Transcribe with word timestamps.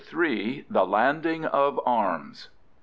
III. 0.11 0.65
THE 0.67 0.83
LANDING 0.83 1.45
OF 1.45 1.79
ARMS. 1.85 2.49